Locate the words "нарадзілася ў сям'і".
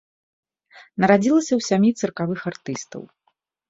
1.05-1.95